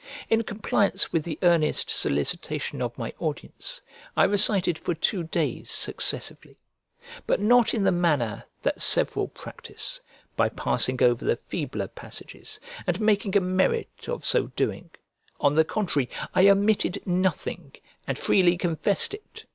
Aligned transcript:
In 0.31 0.41
compliance 0.41 1.13
with 1.13 1.23
the 1.23 1.37
earnest 1.43 1.91
solicitation 1.91 2.81
of 2.81 2.97
my 2.97 3.13
audience, 3.19 3.81
I 4.17 4.23
recited 4.23 4.79
for 4.79 4.95
two 4.95 5.25
days 5.25 5.69
successively; 5.69 6.57
but 7.27 7.39
not 7.39 7.75
in 7.75 7.83
the 7.83 7.91
manner 7.91 8.43
that 8.63 8.81
several 8.81 9.27
practise, 9.27 10.01
by 10.35 10.49
passing 10.49 11.03
over 11.03 11.23
the 11.23 11.35
feebler 11.35 11.87
passages, 11.87 12.59
and 12.87 12.99
making 12.99 13.37
a 13.37 13.41
merit 13.41 14.07
of 14.07 14.25
so 14.25 14.47
doing: 14.55 14.89
on 15.39 15.53
the 15.53 15.63
contrary, 15.63 16.09
I 16.33 16.49
omitted 16.49 17.03
nothing, 17.05 17.75
and 18.07 18.17
freely 18.17 18.57
confessed 18.57 19.13
it. 19.13 19.45